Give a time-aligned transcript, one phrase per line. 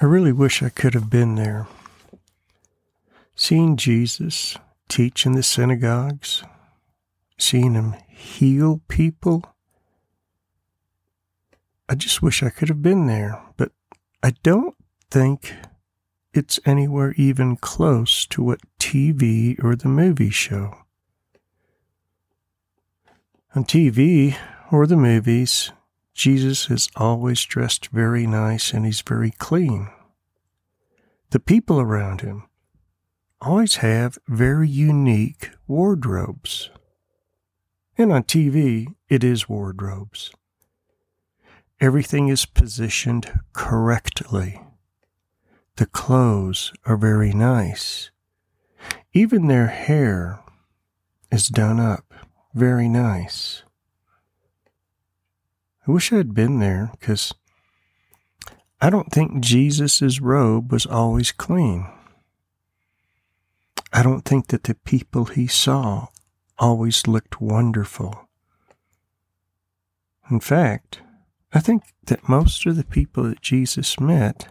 [0.00, 1.68] I really wish I could have been there.
[3.36, 4.56] Seeing Jesus
[4.88, 6.42] teach in the synagogues,
[7.38, 9.44] seeing him heal people.
[11.88, 13.70] I just wish I could have been there, but
[14.22, 14.74] I don't
[15.10, 15.54] think
[16.32, 20.76] it's anywhere even close to what TV or the movie show.
[23.54, 24.36] On TV
[24.72, 25.70] or the movies,
[26.14, 29.90] Jesus is always dressed very nice and he's very clean.
[31.30, 32.44] The people around him
[33.40, 36.70] always have very unique wardrobes.
[37.98, 40.30] And on TV, it is wardrobes.
[41.80, 44.60] Everything is positioned correctly.
[45.76, 48.12] The clothes are very nice.
[49.12, 50.40] Even their hair
[51.32, 52.14] is done up
[52.54, 53.63] very nice.
[55.86, 57.34] I wish I had been there because
[58.80, 61.86] I don't think Jesus' robe was always clean.
[63.92, 66.08] I don't think that the people he saw
[66.58, 68.28] always looked wonderful.
[70.30, 71.00] In fact,
[71.52, 74.48] I think that most of the people that Jesus met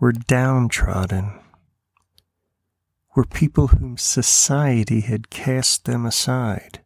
[0.00, 1.38] were downtrodden,
[3.14, 6.80] were people whom society had cast them aside.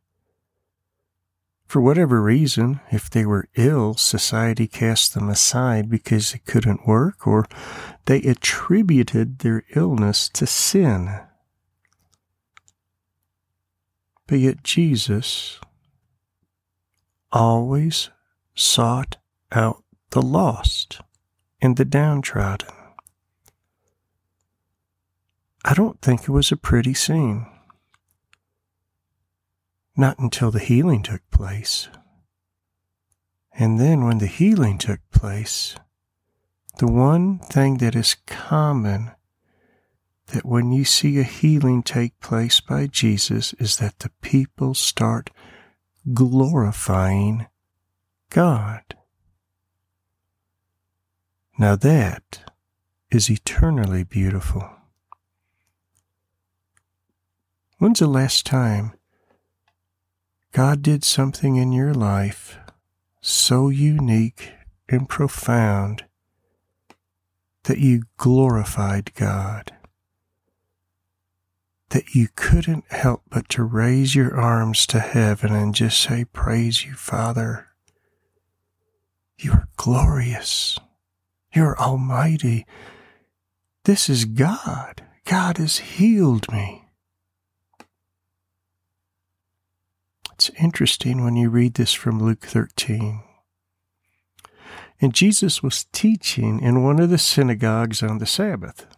[1.72, 7.26] For whatever reason, if they were ill, society cast them aside because they couldn't work,
[7.26, 7.46] or
[8.04, 11.18] they attributed their illness to sin.
[14.26, 15.60] But yet Jesus
[17.32, 18.10] always
[18.54, 19.16] sought
[19.50, 21.00] out the lost
[21.62, 22.68] and the downtrodden.
[25.64, 27.46] I don't think it was a pretty scene.
[29.96, 31.88] Not until the healing took place.
[33.52, 35.76] And then when the healing took place,
[36.78, 39.12] the one thing that is common
[40.28, 45.30] that when you see a healing take place by Jesus is that the people start
[46.14, 47.46] glorifying
[48.30, 48.82] God.
[51.58, 52.50] Now that
[53.10, 54.68] is eternally beautiful.
[57.76, 58.94] When's the last time
[60.52, 62.58] God did something in your life
[63.20, 64.52] so unique
[64.88, 66.04] and profound
[67.64, 69.72] that you glorified God?
[71.92, 76.86] that you couldn't help but to raise your arms to heaven and just say, Praise
[76.86, 77.68] you, Father.
[79.38, 80.78] You are glorious.
[81.54, 82.66] You are almighty.
[83.84, 85.02] This is God.
[85.26, 86.81] God has healed me.
[90.42, 93.22] It's interesting when you read this from Luke 13.
[95.00, 98.88] And Jesus was teaching in one of the synagogues on the Sabbath.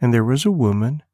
[0.00, 1.04] And there was a woman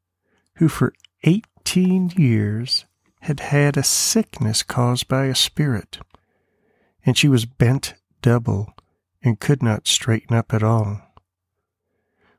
[0.55, 0.91] who for
[1.23, 2.85] 18 years
[3.21, 5.99] had had a sickness caused by a spirit,
[7.05, 7.93] and she was bent
[8.23, 8.73] double
[9.21, 10.99] and could not straighten up at all.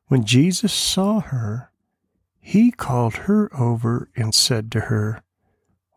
[0.09, 1.71] When Jesus saw her,
[2.41, 5.23] he called her over and said to her,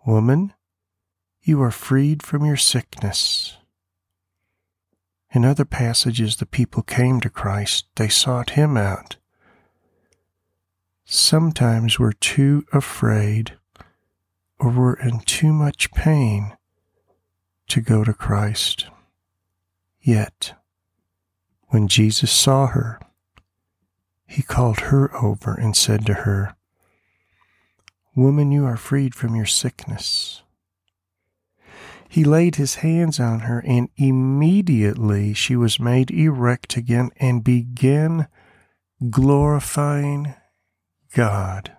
[0.05, 0.53] Woman,
[1.47, 3.57] you are freed from your sickness.
[5.31, 7.85] In other passages, the people came to Christ.
[7.95, 9.15] They sought him out.
[11.05, 13.57] Sometimes we're too afraid
[14.59, 16.57] or we're in too much pain
[17.69, 18.87] to go to Christ.
[20.01, 20.53] Yet,
[21.67, 22.99] when Jesus saw her,
[24.25, 26.55] he called her over and said to her,
[28.15, 30.43] Woman, you are freed from your sickness.
[32.09, 38.27] He laid his hands on her, and immediately she was made erect again and began
[39.09, 40.33] glorifying
[41.13, 41.73] God.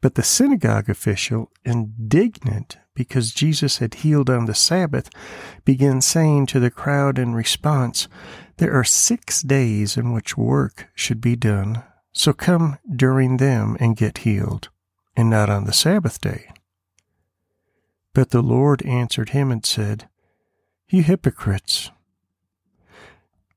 [0.00, 5.10] But the synagogue official, indignant because Jesus had healed on the Sabbath,
[5.64, 8.06] began saying to the crowd in response,
[8.58, 11.82] There are six days in which work should be done,
[12.12, 14.68] so come during them and get healed,
[15.16, 16.50] and not on the Sabbath day.
[18.14, 20.08] But the Lord answered him and said,
[20.88, 21.90] You hypocrites!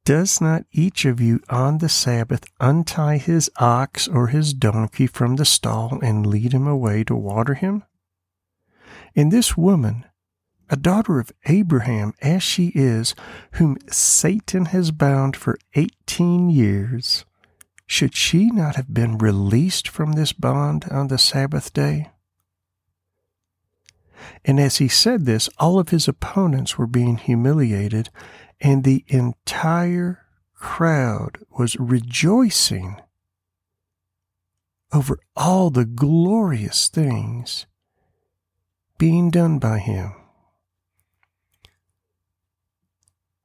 [0.04, 5.36] Does not each of you on the Sabbath untie his ox or his donkey from
[5.36, 7.84] the stall and lead him away to water him?
[9.16, 10.06] And this woman,
[10.70, 13.16] a daughter of Abraham as she is,
[13.54, 17.26] whom Satan has bound for eighteen years,
[17.86, 22.10] should she not have been released from this bond on the Sabbath day?
[24.46, 28.10] And as he said this, all of his opponents were being humiliated,
[28.60, 33.02] and the entire crowd was rejoicing
[34.94, 37.66] over all the glorious things
[38.98, 40.14] being done by him.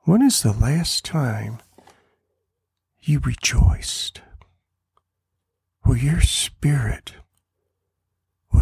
[0.05, 1.59] When is the last time
[3.01, 4.21] you rejoiced?
[5.83, 7.13] Where your spirit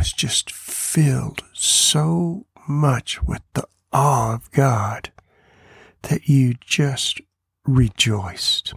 [0.00, 5.12] was just filled so much with the awe of God
[6.05, 7.20] that you just
[7.67, 8.73] rejoiced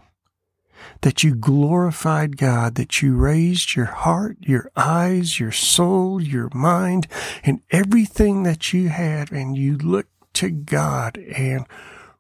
[1.00, 7.08] that you glorified God, that you raised your heart, your eyes, your soul, your mind,
[7.46, 11.66] and everything that you had, and you looked to God and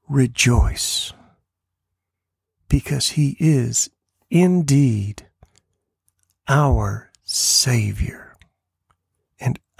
[0.07, 1.11] rejoice
[2.69, 3.89] because He is
[4.29, 5.27] indeed
[6.47, 8.32] our Savior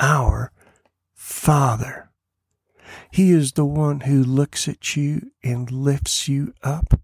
[0.04, 0.52] our
[1.14, 2.10] Father.
[3.10, 7.00] He is the one who looks at you and lifts you up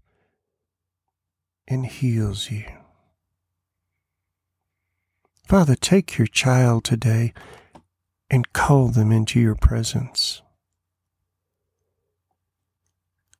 [1.66, 2.64] and heals you.
[5.48, 7.32] Father, take your child today
[8.28, 10.42] and call them into your presence.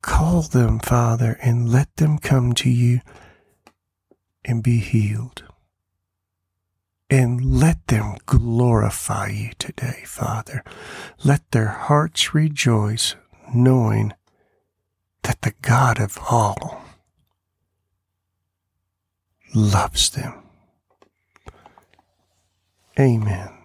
[0.01, 3.01] Call them, Father, and let them come to you
[4.43, 5.50] and be healed.
[7.11, 10.63] And let them glorify you today, Father.
[11.25, 13.15] Let their hearts rejoice,
[13.53, 14.13] knowing
[15.23, 16.81] that the God of all
[19.53, 20.41] loves them.
[22.97, 23.60] Amen.